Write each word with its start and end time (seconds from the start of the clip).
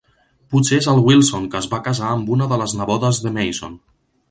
Potser 0.53 0.79
és 0.83 0.87
el 0.93 1.01
Wilson 1.07 1.45
que 1.51 1.59
es 1.61 1.69
va 1.75 1.81
casar 1.89 2.09
amb 2.15 2.33
una 2.39 2.49
de 2.55 2.59
les 2.65 2.75
nebodes 2.83 3.23
de 3.27 3.37
Mason. 3.39 3.81